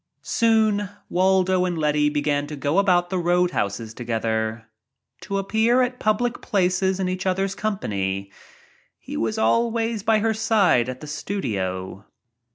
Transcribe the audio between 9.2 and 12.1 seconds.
always by her side at the studio.